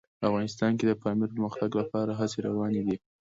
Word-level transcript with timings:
افغانستان 0.27 0.71
کې 0.77 0.85
د 0.87 0.91
پامیر 1.01 1.27
د 1.31 1.33
پرمختګ 1.33 1.69
لپاره 1.81 2.11
هڅې 2.19 2.39
روانې 2.47 2.81
دي. 2.87 2.95